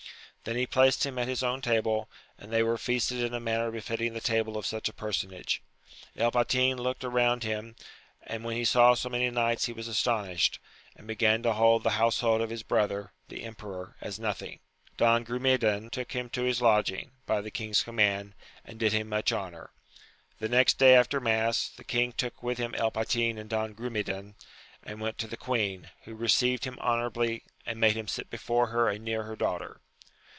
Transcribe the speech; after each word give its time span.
Then 0.43 0.55
he 0.55 0.65
placed 0.65 1.05
him 1.05 1.19
at 1.19 1.27
his 1.27 1.43
own 1.43 1.61
table, 1.61 2.09
and 2.35 2.51
they 2.51 2.63
were 2.63 2.79
feasted 2.79 3.21
in 3.21 3.31
a 3.31 3.39
manner 3.39 3.69
befitting 3.69 4.13
the 4.15 4.19
table 4.19 4.57
of 4.57 4.65
such 4.65 4.89
a 4.89 4.93
personage. 4.93 5.61
El 6.17 6.31
Patin 6.31 6.77
looked 6.79 7.03
round 7.03 7.43
him, 7.43 7.75
and 8.23 8.43
when 8.43 8.55
he 8.57 8.65
saw 8.65 8.95
so 8.95 9.07
many 9.07 9.29
knights 9.29 9.65
he 9.65 9.71
was 9.71 9.87
astonished, 9.87 10.57
and 10.95 11.05
began 11.05 11.43
to 11.43 11.53
hold 11.53 11.83
the 11.83 11.91
household 11.91 12.41
of 12.41 12.49
his 12.49 12.63
brother, 12.63 13.11
the 13.27 13.43
emperor, 13.43 13.95
as 14.01 14.17
nothing. 14.17 14.59
Don 14.97 15.23
Gru 15.23 15.37
medan 15.37 15.91
took 15.91 16.13
him 16.13 16.27
to 16.31 16.41
his 16.41 16.59
lodging, 16.59 17.11
by 17.27 17.39
the 17.41 17.51
king's 17.51 17.83
com 17.83 17.97
mand, 17.97 18.33
and 18.65 18.79
did 18.79 18.93
him 18.93 19.09
much 19.09 19.31
honour. 19.31 19.69
The 20.39 20.49
next 20.49 20.79
day 20.79 20.95
after 20.95 21.19
mass, 21.19 21.69
the 21.69 21.83
king 21.83 22.13
took 22.13 22.41
with 22.41 22.57
him 22.57 22.73
El 22.73 22.89
Patin 22.89 23.37
and 23.37 23.47
Don 23.47 23.75
Gi'umedan, 23.75 24.33
and 24.81 24.99
went 24.99 25.19
to 25.19 25.27
the 25.27 25.37
queen, 25.37 25.91
who 26.05 26.15
received 26.15 26.65
him 26.65 26.79
AMADIS 26.81 26.81
OF 26.81 26.87
GAUL 27.13 27.23
275 27.25 27.69
honourably, 27.69 27.71
and 27.71 27.79
made 27.79 27.95
him 27.95 28.07
sit 28.07 28.31
before 28.31 28.67
her 28.73 28.89
and 28.89 29.05
near 29.05 29.21
her 29.25 29.35
daughter. 29.35 29.79